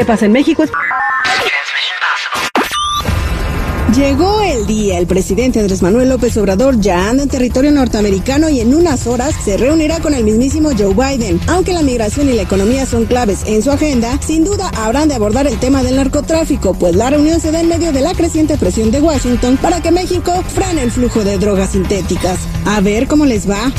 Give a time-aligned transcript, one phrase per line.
[0.00, 0.64] ¿Qué pasa en México?
[3.94, 4.98] Llegó el día.
[4.98, 9.34] El presidente Andrés Manuel López Obrador ya anda en territorio norteamericano y en unas horas
[9.44, 11.38] se reunirá con el mismísimo Joe Biden.
[11.48, 15.16] Aunque la migración y la economía son claves en su agenda, sin duda habrán de
[15.16, 18.56] abordar el tema del narcotráfico, pues la reunión se da en medio de la creciente
[18.56, 22.38] presión de Washington para que México frene el flujo de drogas sintéticas.
[22.64, 23.70] A ver cómo les va.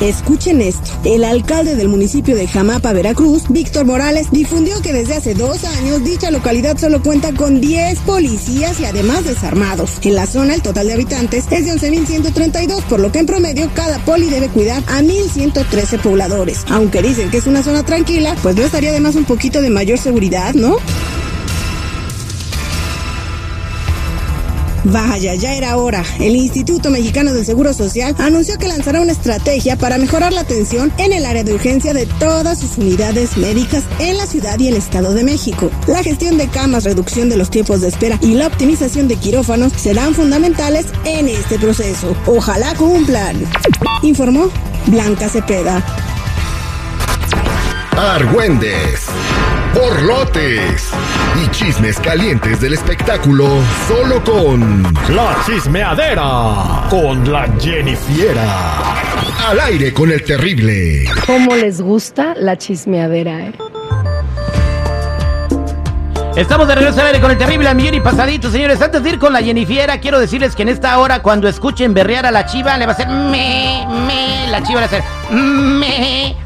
[0.00, 0.90] Escuchen esto.
[1.04, 6.02] El alcalde del municipio de Jamapa, Veracruz, Víctor Morales, difundió que desde hace dos años
[6.02, 9.98] dicha localidad solo cuenta con 10 policías y además desarmados.
[10.02, 13.70] En la zona el total de habitantes es de 11.132, por lo que en promedio
[13.74, 16.64] cada poli debe cuidar a 1.113 pobladores.
[16.70, 19.68] Aunque dicen que es una zona tranquila, pues no estaría de más un poquito de
[19.68, 20.76] mayor seguridad, ¿no?
[24.84, 26.04] Vaya, ya era hora.
[26.18, 30.92] El Instituto Mexicano del Seguro Social anunció que lanzará una estrategia para mejorar la atención
[30.96, 34.76] en el área de urgencia de todas sus unidades médicas en la ciudad y el
[34.76, 35.70] Estado de México.
[35.86, 39.72] La gestión de camas, reducción de los tiempos de espera y la optimización de quirófanos
[39.74, 42.16] serán fundamentales en este proceso.
[42.26, 43.36] Ojalá cumplan.
[44.02, 44.50] Informó
[44.86, 45.84] Blanca Cepeda.
[47.92, 49.06] Argüendes,
[49.74, 50.90] borlotes
[51.36, 53.46] y chismes calientes del espectáculo
[53.86, 54.82] solo con
[55.14, 58.94] La chismeadera con la Jennifiera.
[59.48, 61.04] Al aire con el terrible.
[61.26, 63.52] ¿Cómo les gusta la chismeadera, eh?
[66.36, 68.80] Estamos de regreso al aire con el terrible al millón y pasadito, señores.
[68.80, 72.24] Antes de ir con la Jennifiera, quiero decirles que en esta hora, cuando escuchen berrear
[72.24, 74.48] a la chiva, le va a hacer me, me.
[74.48, 76.36] La chiva le va a hacer me,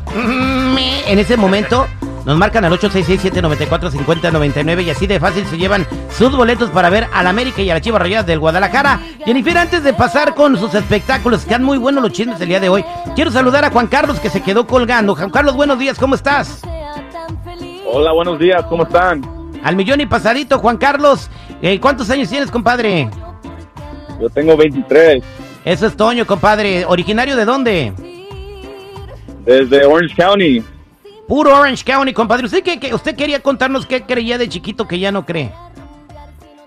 [0.75, 1.13] me.
[1.13, 1.87] En ese momento,
[2.25, 5.87] nos marcan al 866-794-5099 y así de fácil se llevan
[6.17, 9.01] sus boletos para ver al América y a la Chiva Rayadas del Guadalajara.
[9.25, 12.61] Jennifer, antes de pasar con sus espectáculos, que están muy buenos los chismes el día
[12.61, 12.85] de hoy,
[13.15, 15.15] quiero saludar a Juan Carlos que se quedó colgando.
[15.15, 16.63] Juan Carlos, buenos días, ¿cómo estás?
[17.87, 19.23] Hola, buenos días, ¿cómo están?
[19.63, 21.29] Al millón y pasadito, Juan Carlos.
[21.63, 23.09] Eh, ¿Cuántos años tienes, compadre?
[24.21, 25.23] Yo tengo 23,
[25.65, 26.85] Eso es Toño, compadre.
[26.87, 27.93] ¿Originario de dónde?
[29.45, 30.65] desde Orange County.
[31.29, 32.47] Puro Orange County, compadre.
[32.47, 35.51] ¿Usted, qué, qué- usted quería contarnos qué creía de chiquito que ya no cree?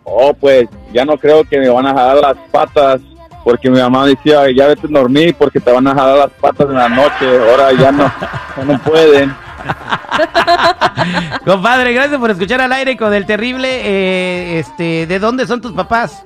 [0.03, 3.01] Oh, pues ya no creo que me van a jalar las patas,
[3.44, 6.67] porque mi mamá decía, ya vete a dormir porque te van a jalar las patas
[6.67, 8.12] en la noche, ahora ya no,
[8.57, 9.35] ya no pueden.
[11.46, 13.67] compadre, gracias por escuchar al aire con el terrible.
[13.84, 16.23] eh, este, ¿De dónde son tus papás?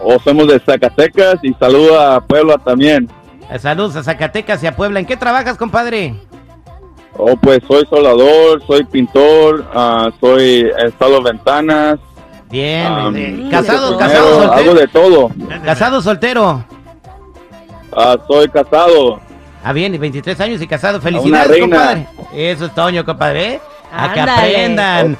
[0.00, 3.08] Oh, somos de Zacatecas y saluda a Puebla también.
[3.58, 5.00] Saludos a Zacatecas y a Puebla.
[5.00, 6.14] ¿En qué trabajas, compadre?
[7.18, 11.98] Oh, pues soy soldador, soy pintor, ah, soy instalo ventanas.
[12.50, 12.86] Bien.
[12.86, 14.74] ah, eh, casado, casado, Hago soltero.
[14.74, 15.30] de todo.
[15.64, 16.64] Casado, soltero.
[17.96, 19.20] Ah, soy casado.
[19.64, 21.00] Ah, bien, y 23 años y casado.
[21.00, 22.06] Felicidades, compadre.
[22.34, 23.54] Eso es Toño, compadre.
[23.54, 23.60] ¿eh?
[23.92, 25.16] A que aprendan.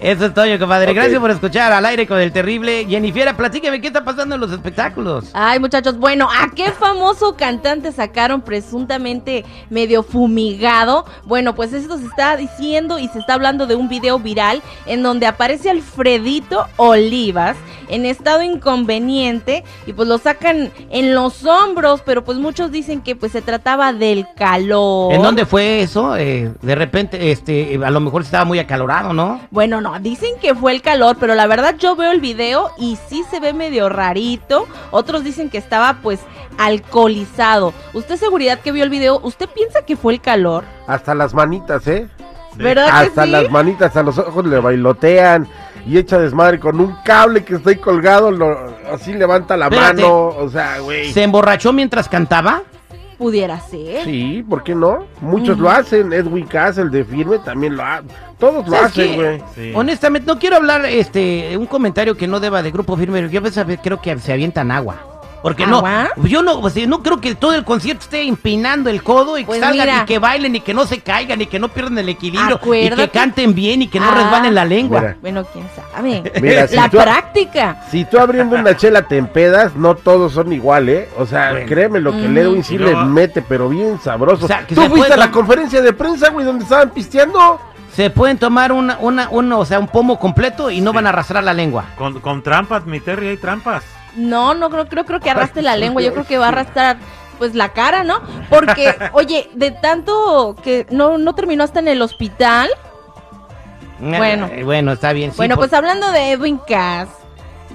[0.00, 0.94] Eso es Toño, compadre.
[0.94, 2.86] Gracias por escuchar al aire con el terrible.
[2.88, 5.30] Jennifer, platíqueme qué está pasando en los espectáculos.
[5.34, 11.04] Ay, muchachos, bueno, ¿a qué famoso cantante sacaron presuntamente medio fumigado?
[11.24, 15.02] Bueno, pues esto se está diciendo y se está hablando de un video viral en
[15.02, 17.58] donde aparece Alfredito Olivas
[17.90, 23.16] en estado inconveniente y pues lo sacan en los hombros, pero pues muchos dicen que
[23.16, 25.12] pues se trataba del calor.
[25.12, 26.16] ¿En dónde fue eso?
[26.16, 29.40] Eh, de repente, este, a lo mejor estaba muy acalorado, ¿no?
[29.50, 32.96] Bueno, no, dicen que fue el calor, pero la verdad yo veo el video y
[33.08, 34.66] sí se ve medio rarito.
[34.90, 36.20] Otros dicen que estaba pues
[36.58, 37.72] alcoholizado.
[37.92, 39.20] ¿Usted seguridad que vio el video?
[39.22, 40.64] ¿Usted piensa que fue el calor?
[40.86, 42.08] Hasta las manitas, ¿eh?
[42.56, 43.30] ¿Verdad que Hasta sí?
[43.30, 45.46] las manitas, a los ojos le bailotean
[45.86, 50.02] y echa desmadre con un cable que está ahí colgado, lo- así levanta la Espérate.
[50.02, 51.12] mano, o sea, güey.
[51.12, 52.62] ¿Se emborrachó mientras cantaba?
[53.20, 54.04] Pudiera ser.
[54.04, 55.04] Sí, ¿por qué no?
[55.20, 58.02] Muchos lo hacen, Edwin Cass, el de firme, también lo ha
[58.38, 59.74] Todos lo ¿Sabes hacen, güey.
[59.74, 63.28] Honestamente, no quiero hablar este un comentario que no deba de grupo firme.
[63.28, 65.09] Yo a veces creo que se avientan agua.
[65.42, 66.10] Porque ¿Agua?
[66.16, 69.38] no, yo no, o sea, no creo que todo el concierto esté empinando el codo
[69.38, 70.02] y que Pues salgan mira.
[70.02, 72.90] y que bailen y que no se caigan y que no pierdan el equilibrio y
[72.90, 74.14] que canten bien y que no Ah.
[74.16, 75.00] resbalen la lengua.
[75.00, 75.16] Mira.
[75.22, 76.22] Bueno, quién sabe.
[76.42, 77.82] Mira, si la tú- práctica.
[77.90, 81.08] Si tú abriendo una chela te empedas, no todos son igual, ¿eh?
[81.18, 81.66] O sea, Bueno.
[81.66, 82.36] créeme lo que Mm.
[82.38, 84.44] Edwin sí le mete, pero bien sabroso.
[84.44, 86.90] O sea, que ¿Tú se fuiste puede a la conferencia de prensa, güey, donde estaban
[86.90, 87.58] pisteando?
[87.94, 91.08] Se pueden tomar una, una, una, o sea, un pomo completo y no van a
[91.08, 91.86] arrastrar la lengua.
[91.96, 93.82] Con, con trampas, mi Terry, hay trampas.
[94.16, 96.02] No, no creo, creo, creo que arrastre la lengua.
[96.02, 96.96] Yo creo que va a arrastrar
[97.38, 98.20] pues la cara, ¿no?
[98.50, 102.68] Porque, oye, de tanto que no, no terminó hasta en el hospital.
[103.98, 104.50] Bueno.
[104.64, 105.30] Bueno, está bien.
[105.30, 107.08] sí, bueno, por- pues hablando de Edwin Cass,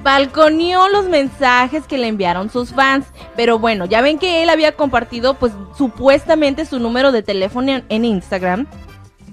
[0.04, 3.06] balconeó los mensajes que le enviaron sus fans.
[3.36, 7.86] Pero bueno, ya ven que él había compartido pues supuestamente su número de teléfono en,
[7.90, 8.68] en Instagram.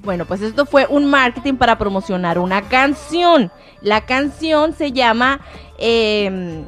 [0.03, 3.53] Bueno, pues esto fue un marketing para promocionar una canción.
[3.83, 5.41] La canción se llama...
[5.79, 6.65] eh,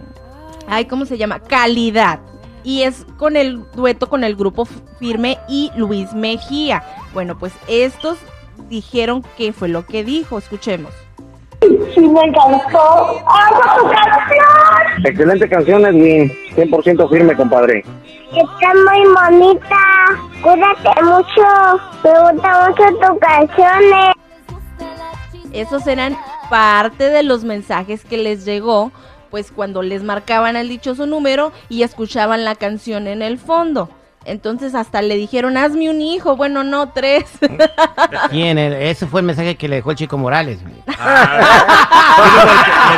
[0.69, 1.41] ay, ¿cómo se llama?
[1.41, 2.21] Calidad.
[2.63, 4.67] Y es con el dueto con el grupo
[4.99, 6.83] Firme y Luis Mejía.
[7.13, 8.19] Bueno, pues estos
[8.69, 10.39] dijeron qué fue lo que dijo.
[10.39, 10.93] Escuchemos.
[11.61, 13.23] Sí, me encantó.
[13.27, 15.05] ¡Amo tu canción!
[15.07, 16.33] Excelente canción, Edwin.
[16.57, 17.85] 100% firme, compadre.
[18.33, 19.77] Está muy bonita.
[20.43, 21.81] Cuídate mucho.
[22.03, 24.15] Me gusta mucho tu canciones.
[25.53, 26.17] Esos eran
[26.51, 28.91] parte de los mensajes que les llegó,
[29.35, 33.91] pues cuando les marcaban al dichoso número y escuchaban la canción en el fondo.
[34.25, 36.37] Entonces hasta le dijeron, hazme un hijo.
[36.37, 37.25] Bueno, no, tres.
[38.31, 38.59] ¿Quién?
[38.59, 40.55] Ese fue el mensaje que le dejó el chico Morales.
[40.55, 40.61] ¿Lo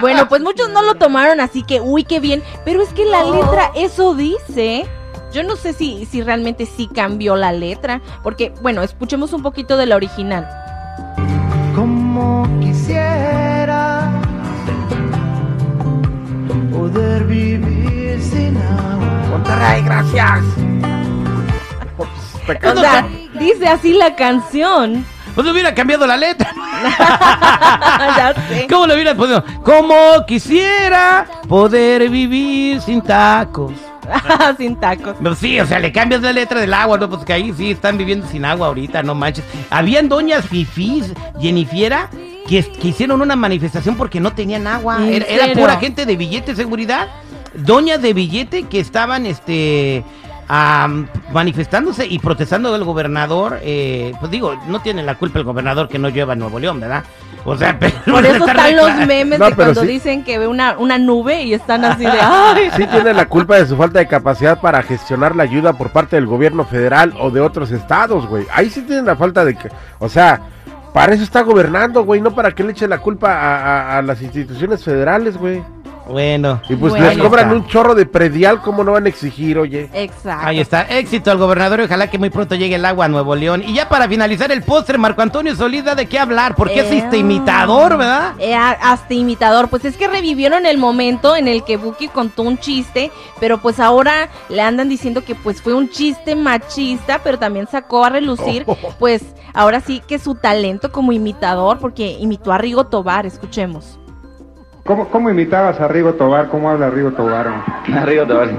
[0.00, 2.42] Bueno, pues muchos no lo tomaron así que, uy, qué bien.
[2.64, 4.86] Pero es que la letra eso dice.
[5.32, 8.02] Yo no sé si, si realmente sí cambió la letra.
[8.22, 10.65] Porque, bueno, escuchemos un poquito de la original.
[19.56, 20.40] Monterrey, gracias.
[22.48, 23.08] O sea,
[23.38, 25.04] dice así la canción.
[25.34, 26.50] Pues hubiera cambiado la letra.
[28.16, 28.66] ya sé.
[28.68, 29.42] ¿Cómo lo hubiera podido?
[29.62, 29.94] Como
[30.26, 33.72] quisiera poder vivir sin tacos.
[34.56, 35.20] Sin tacos.
[35.20, 37.10] No, sí, o sea, le cambias la letra del agua, ¿no?
[37.10, 39.44] Pues que ahí sí están viviendo sin agua ahorita, no manches.
[39.68, 42.08] Habían doñas fifís, Jennifiera,
[42.46, 44.98] que, que hicieron una manifestación porque no tenían agua.
[44.98, 47.08] ¿En Era, era pura gente de billete de seguridad.
[47.58, 50.04] Doñas de billete que estaban, este...
[51.32, 55.98] manifestándose y protestando del gobernador, eh, pues digo, no tiene la culpa el gobernador que
[55.98, 57.04] no llueva en Nuevo León, ¿verdad?
[57.44, 59.86] O sea, pero Por eso están los memes No, de cuando sí.
[59.86, 62.70] dicen que ve una, una nube y están así de ¡ay!
[62.76, 66.16] Sí tiene la culpa de su falta de capacidad para gestionar la ayuda por parte
[66.16, 68.46] del gobierno federal o de otros estados, güey.
[68.52, 69.54] Ahí sí tienen la falta de...
[69.56, 70.40] que- O sea,
[70.92, 73.56] para eso está gobernando, güey, no para que le eche la culpa a,
[73.94, 75.62] a- a las instituciones federales, güey.
[76.08, 76.60] Bueno.
[76.68, 77.06] Y pues Bueno.
[77.08, 77.56] les cobran Está.
[77.56, 79.88] un chorro de predial, ¿cómo no van a exigir, oye?
[79.92, 80.46] Exacto.
[80.46, 83.34] Ahí está, éxito al gobernador y ojalá que muy pronto llegue el agua a Nuevo
[83.34, 83.62] León.
[83.66, 86.90] Y ya para finalizar el postre, Marco Antonio Solís da de qué hablar, porque es
[86.92, 88.34] Eh, este imitador, ¿verdad?
[88.38, 92.58] Eh, hasta imitador, pues es que revivieron el momento en el que Buki contó un
[92.58, 93.10] chiste,
[93.40, 98.04] pero pues ahora le andan diciendo que pues fue un chiste machista, pero también sacó
[98.04, 98.64] a relucir,
[98.98, 99.22] pues
[99.54, 103.98] ahora sí que su talento como imitador, porque imitó a Rigo Tobar, escuchemos.
[104.86, 106.48] ¿Cómo, cómo imitabas a Rigo Tobar?
[106.48, 107.48] ¿Cómo habla Rigo Tobar?
[108.06, 108.50] Rigo Tobar.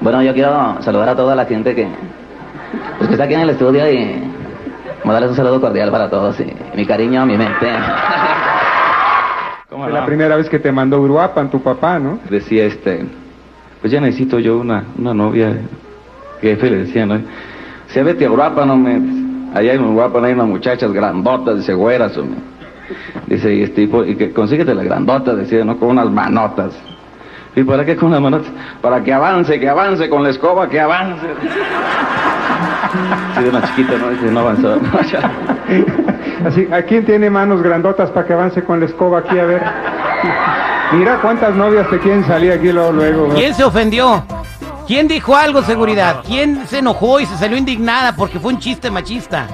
[0.00, 1.86] Bueno, yo quiero saludar a toda la gente que,
[2.98, 4.22] pues, que está aquí en el estudio y
[5.04, 7.66] mandarles un saludo cordial para todos y mi cariño, mi mente.
[9.70, 12.18] Es la primera vez que te mandó Uruapan tu papá, ¿no?
[12.28, 13.06] decía este,
[13.80, 15.56] pues ya necesito yo una, una novia,
[16.40, 17.20] jefe le decía, ¿no?
[17.86, 19.00] Se vete a Uruapan, no me,
[19.56, 22.40] allá en Uruapan hay unas muchachas grandotas, dice, güeras, hombre.
[23.26, 25.76] Dice, y este, por- y que consíguete las grandotas, decía, ¿no?
[25.78, 26.72] Con unas manotas.
[27.56, 28.50] ¿Y para qué con unas manotas?
[28.80, 31.26] Para que avance, que avance con la escoba, que avance.
[33.36, 34.10] Sí, de una chiquita, ¿no?
[34.10, 34.76] Dice, no avanzó.
[34.76, 35.30] No, ya.
[36.46, 39.38] Así, ¿a quién tiene manos grandotas para que avance con la escoba aquí?
[39.38, 39.62] A ver.
[40.92, 42.92] Mira cuántas novias te quieren salir aquí luego.
[42.92, 43.28] luego.
[43.34, 44.24] ¿Quién se ofendió?
[44.86, 46.22] ¿Quién dijo algo, seguridad?
[46.26, 49.46] ¿Quién se enojó y se salió indignada porque fue un chiste machista?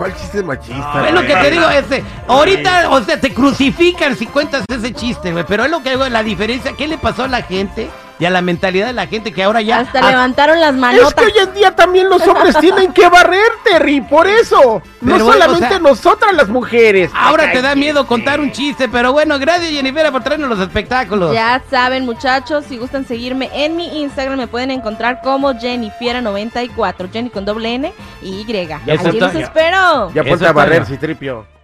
[0.00, 1.06] ¿Cuál chiste machista?
[1.06, 5.30] Es lo que te digo, este, ahorita, o sea, te crucifican si cuentas ese chiste,
[5.30, 8.26] güey, pero es lo que digo, la diferencia, ¿qué le pasó a la gente y
[8.26, 9.80] a la mentalidad de la gente que ahora ya...
[9.80, 11.14] Hasta levantaron las Es manotas.
[11.14, 14.82] que hoy en día también los hombres tienen que barrer, Terry, por eso.
[15.00, 17.10] No bueno, solamente o sea, nosotras las mujeres.
[17.14, 21.32] Ahora te da miedo contar un chiste, pero bueno, gracias Jennifer por traernos los espectáculos.
[21.32, 27.30] Ya saben, muchachos, si gustan seguirme en mi Instagram, me pueden encontrar como Jennifiera94, Jenny
[27.30, 28.72] con doble N y Y.
[28.72, 30.12] Allí los espero.
[30.12, 30.84] Ya ponte a barrer.
[30.84, 31.59] Citripio.